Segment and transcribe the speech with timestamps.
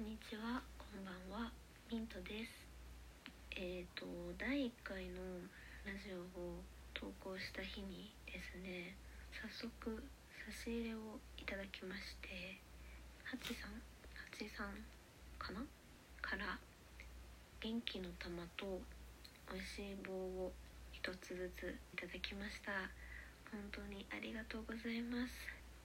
[0.00, 1.52] んにちは、こんばんは、
[1.92, 2.64] ミントです。
[3.52, 4.08] えっ、と、
[4.40, 5.20] 第1回の
[5.84, 6.56] ラジオを
[6.96, 8.96] 投稿した日にですね、
[9.28, 9.68] 早速
[10.48, 12.56] 差し入れをいただきまして、
[13.28, 13.76] ハチさん、
[14.16, 14.72] ハチさん
[15.36, 15.60] かな？
[16.24, 16.56] から
[17.60, 18.80] 元気の玉と
[19.52, 20.48] 美味しい棒を
[20.96, 22.72] 一つずついただきました。
[23.52, 25.36] 本当にありがとうございます。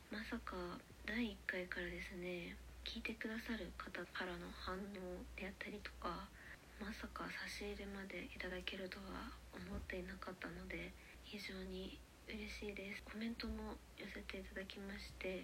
[0.08, 0.56] まさか
[1.04, 2.56] 第1回からですね
[2.86, 6.30] 聞いてくださる方からの反応であったりとか
[6.78, 9.26] まさか差し入れまでいただけるとは
[9.58, 10.94] 思っていなかったので
[11.26, 11.98] 非常に
[12.30, 13.02] 嬉しいです。
[13.02, 15.42] コメントも寄せていただきまして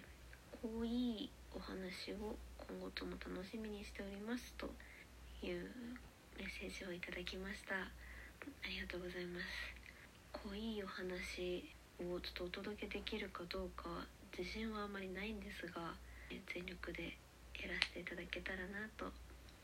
[0.62, 4.70] こういいお話を今後とも楽しみにしておりますと
[5.42, 5.66] いう
[6.38, 7.74] メッセージをいただきました。
[7.74, 7.90] あ
[8.70, 9.50] りがとうございます。
[10.46, 11.66] 濃いお話
[11.98, 15.92] をちょっとお届けできるかどうか自信はあまりないんですが
[16.30, 17.18] 全力で
[17.60, 19.12] やらせていただけたらなと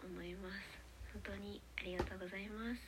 [0.05, 0.89] 思います。
[1.13, 2.81] 本当にありがとうございます。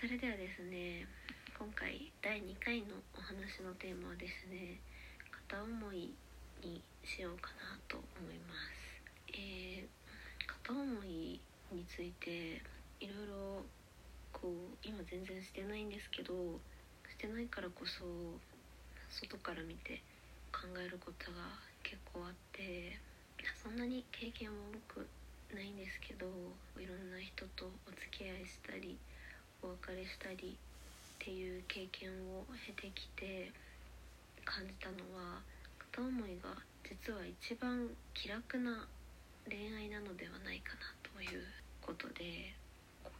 [0.00, 1.06] それではですね
[1.54, 4.82] 今回第2回のお話のテーマはですね
[5.48, 6.12] 片思い
[6.60, 8.84] にしようかなと思います。
[9.32, 9.88] えー、
[10.46, 11.40] 片思い
[11.72, 12.60] について
[13.00, 13.62] いろいろ
[14.32, 16.34] こう今全然してないんですけど
[17.08, 18.04] してないからこそ
[19.08, 20.02] 外から見て
[20.52, 21.38] 考えることが
[21.82, 22.98] 結構あって
[23.62, 24.54] そんなに経験は
[24.88, 25.08] 多く
[25.54, 26.26] ないんですけど
[26.80, 28.98] いろんな人とお付き合いしたり
[29.62, 33.52] お別れしたりっていう経験を経てきて
[34.44, 35.40] 感じたのは
[35.92, 36.52] 片思いが
[36.84, 38.86] 実は一番気楽な
[39.48, 41.44] 恋愛なのではないかなという
[41.80, 42.52] ことで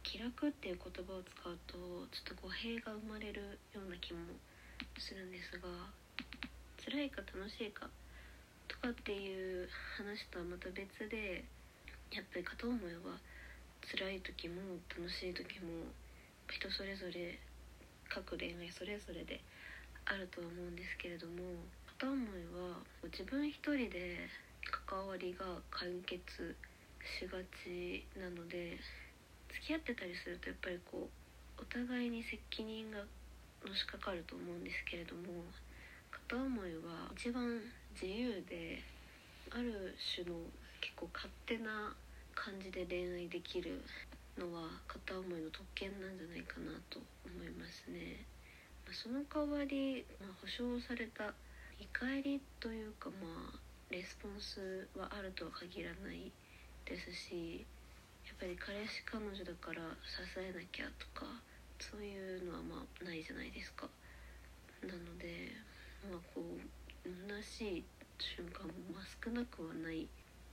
[0.03, 1.77] 気楽っていう言葉を使うと
[2.13, 4.19] ちょっと語弊が生まれるような気も
[4.97, 5.67] するんですが
[6.85, 7.89] 辛いか楽しいか
[8.67, 11.45] とかっていう話とはまた別で
[12.11, 13.17] やっぱり片思いは
[13.81, 15.85] 辛い時も楽しい時も
[16.49, 17.37] 人それぞれ
[18.09, 19.41] 各恋愛それぞれで
[20.05, 21.41] あるとは思うんですけれども
[21.97, 22.77] 片思いは
[23.09, 24.29] 自分一人で
[24.89, 26.55] 関わりが完結
[27.05, 28.77] しがちなので
[29.53, 33.05] 付き合ってたりするとやっぱりこうお互いに責任が
[33.65, 35.41] のしかかると思うんですけれども
[36.11, 37.61] 片思いは一番
[37.95, 38.83] 自由で
[39.51, 40.35] ある種の
[40.83, 41.95] 結構勝手な
[42.35, 43.79] 感じで恋愛できる
[44.35, 48.27] のは片思いの特権なんじゃないかなと思いますね。
[48.83, 51.31] まその代わり、まあ、保証された
[51.79, 56.31] 見返りというかまあレスポンスはあるとは限らない
[56.83, 57.63] ですし
[58.27, 61.31] やっぱり彼氏彼女だから支えなきゃとか
[61.79, 63.87] そういうのはまあないじゃないですか。
[64.83, 65.55] なので
[66.11, 67.83] まあこう虚しい
[68.17, 68.73] 瞬間も
[69.21, 70.07] 少なくはない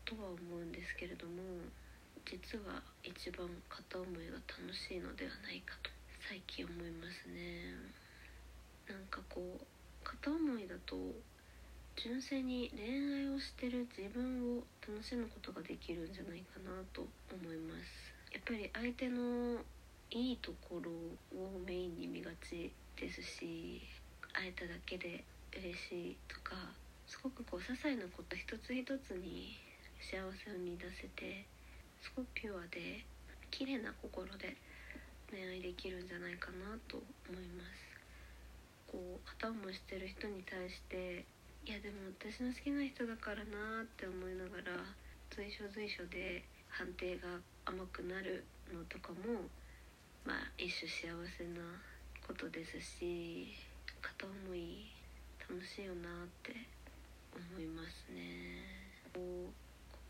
[0.05, 1.65] とは思うんですけれども
[2.27, 5.91] 実は一番片思いが楽しいのではないかと
[6.29, 7.75] 最近思いますね。
[8.87, 9.65] なんかこう
[10.05, 10.97] 片思いだと
[11.97, 18.13] 純粋に恋愛をしてる自分を楽しむことができるんじゃないかなと思います。
[18.33, 19.59] やっぱり相手の
[20.11, 20.91] いいところ
[21.39, 23.81] をメインに見がちですし
[24.33, 25.25] 会えただけで
[25.57, 26.57] 嬉しいとか
[27.07, 29.57] すごくこう些細なこと一つ一つに
[30.01, 31.45] 幸せを見出せて
[32.01, 33.05] すごくピュアで
[33.51, 34.57] 綺麗な心で
[35.31, 36.97] 恋愛できるんじゃないかなと
[37.29, 37.93] 思います。
[38.93, 41.25] こう片思いしてる人に対して
[41.65, 44.85] いやでも私の好きな人だからなって思いながら
[45.31, 49.49] 随所随所で判定が甘くなるのとかも
[50.27, 51.65] まあ一種幸せな
[52.27, 53.49] ことですし
[54.03, 54.93] 片思い
[55.53, 56.57] 楽しいよなって
[57.37, 58.65] 思いますね。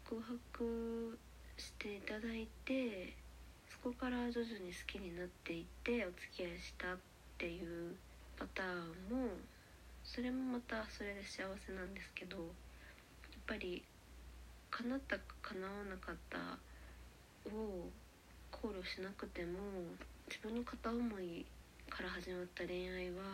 [0.07, 1.19] 告白
[1.59, 3.13] していただいて
[3.67, 6.97] そこから徐々に好きになっていってお付き合いしたっ
[7.39, 7.91] ていう
[8.39, 8.67] パター
[9.11, 9.35] ンも
[10.05, 12.47] それもまたそれで幸せなんですけどやっ
[13.45, 13.83] ぱり
[14.71, 16.39] 叶ったか叶わなかった
[17.51, 17.91] を
[18.53, 19.59] 考慮しなくても
[20.29, 21.45] 自分の片思い
[21.91, 23.27] から始まった恋愛は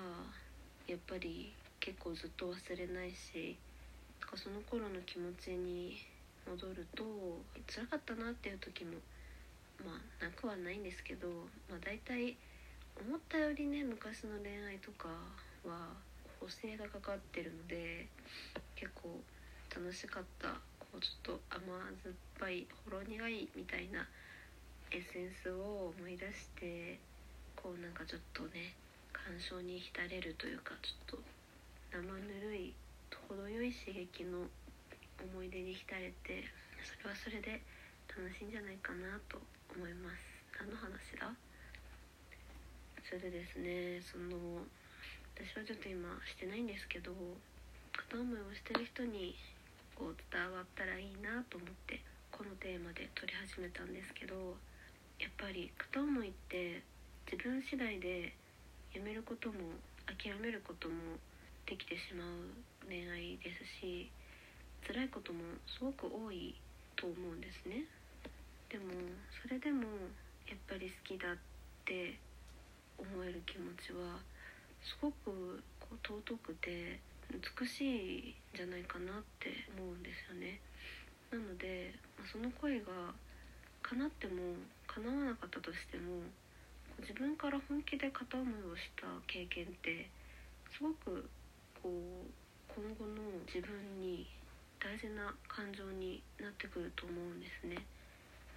[0.86, 1.52] やっぱり
[1.88, 3.56] 結構ずっと忘れないし
[4.20, 5.96] なんかその頃の気持ちに
[6.44, 7.00] 戻ると
[7.64, 9.00] 辛かったなっていう時も
[9.80, 12.36] まあなくはないんですけど、まあ、大体
[13.00, 15.08] 思ったよりね昔の恋愛とか
[15.64, 15.96] は
[16.36, 18.04] 補正がかかってるので
[18.76, 19.08] 結構
[19.72, 20.60] 楽しかった。
[20.92, 21.60] こうちょっと甘
[22.02, 24.08] 酸っぱいほろ苦いみたいな
[24.90, 26.98] エッセンスを思い出して
[27.56, 28.72] こうなんかちょっとね
[29.12, 31.37] 感傷に浸れるというかちょっと
[31.92, 32.74] 生ぬるい
[33.28, 34.48] 程よい刺激の
[35.20, 36.44] 思い出に浸れて
[36.80, 37.60] それはそれで
[38.08, 39.36] 楽しいんじゃないかなと
[39.76, 40.20] 思います。
[40.56, 41.28] 何の話だ？
[43.04, 44.64] それでですねその
[45.36, 47.12] 私はちょっと今してないんですけど
[47.92, 49.36] 片思いをしてる人に
[49.94, 52.00] こう伝わったらいいなと思って
[52.32, 54.56] このテーマで撮り始めたんですけど
[55.18, 56.82] やっぱり片思いって
[57.30, 58.32] 自分次第で
[58.94, 60.94] やめることも諦めることも
[61.68, 64.08] できてしまう恋愛ですし
[64.88, 66.56] 辛いこともすごく多い
[66.96, 67.84] と思うんですね。
[68.72, 68.88] でも
[69.42, 69.84] それでも
[70.48, 71.36] やっぱり好きだっ
[71.84, 72.16] て
[72.96, 74.16] 思える気持ちは
[74.80, 80.60] すごくこう尊くて美しいんじゃないかなって思うんですよね。
[81.30, 83.12] なので、まその恋が
[83.82, 84.56] 叶っても
[84.86, 86.24] 叶わなかったとしても
[87.00, 90.08] 自分から本気で片思いをした経験って
[90.72, 91.28] すごく
[91.82, 92.26] こう
[92.74, 94.26] 今後の自分に
[94.78, 97.86] 大事な感情になってくると思うんですね。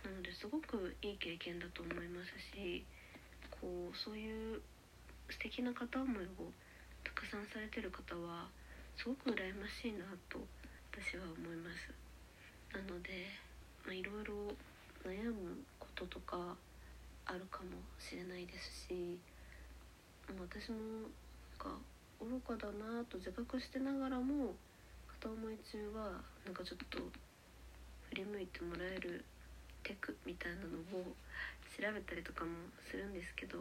[0.04, 2.84] なのですごくいい経験だと思いますし
[3.50, 4.62] こうそういう
[5.30, 6.50] 素敵な片思いを
[7.04, 8.50] たくさんされてる方は
[8.98, 10.42] すごく羨ましいなと
[10.92, 11.94] 私は思います。
[12.74, 13.30] なので、
[13.86, 14.34] ま、いろいろ
[15.06, 16.56] 悩むこととか
[17.26, 19.20] あるかもしれないですし
[20.28, 20.78] 私も
[21.58, 21.78] なんか
[22.22, 24.54] 愚かだなと自覚してながらも
[25.20, 27.00] 片思い中はなんかちょっと
[28.10, 29.26] 振り向いてもらえる
[29.84, 31.04] テクみたいなのを
[31.78, 32.52] 調べたりとかも
[32.90, 33.58] するんですけど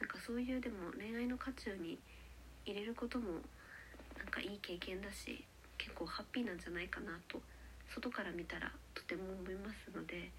[0.00, 1.98] なんかそういうでも恋愛の渦中に
[2.66, 3.40] 入れることも
[4.18, 5.44] なんかいい経験だし
[5.78, 7.40] 結構ハッピーなんじゃないかなと
[7.94, 10.30] 外から見たらとても思いますので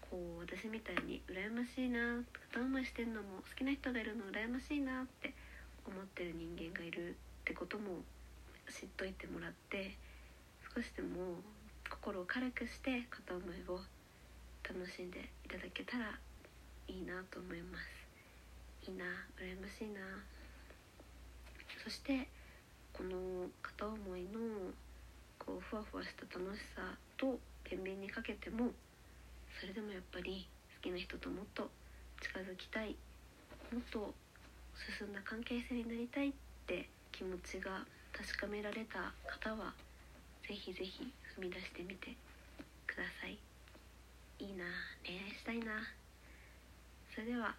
[0.00, 2.22] こう私みたいに羨ましいな
[2.54, 5.33] 片思いしてんのも好きな人がいるの羨ましいなって
[5.86, 7.14] 思ってる人間がいるっ
[7.44, 8.02] てことも
[8.68, 9.96] 知っといてもらって
[10.74, 11.40] 少しでも
[11.90, 13.80] 心を軽くして片思いを
[14.64, 16.18] 楽しんでいただけたら
[16.88, 18.90] いいなと思います。
[18.90, 19.04] いいな
[19.38, 20.00] 羨ましいな。
[21.82, 22.28] そして
[22.92, 24.72] この片思いの
[25.38, 28.70] こうふわふわした楽しさと天秤にかけても
[29.60, 31.68] それでもやっぱり好きな人ともっと
[32.20, 32.96] 近づきたい。
[33.72, 34.14] もっと
[34.98, 36.32] 進んだ関係性になりたいっ
[36.66, 39.74] て気持ちが確かめられた方は
[40.46, 42.14] 是非是非踏み出してみて
[42.86, 43.38] ください。
[44.38, 44.64] いいな
[45.06, 45.78] 恋愛したいな
[47.14, 47.54] それでは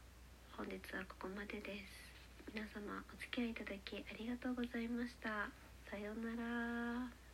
[0.57, 2.05] 本日はここまでです。
[2.53, 5.49] 皆様お付き合いいただきありがとうございました。
[5.89, 7.24] さようなら。